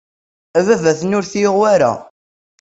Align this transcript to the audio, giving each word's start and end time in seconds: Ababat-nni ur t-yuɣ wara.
Ababat-nni 0.57 1.15
ur 1.17 1.25
t-yuɣ 1.25 1.55
wara. 1.59 1.91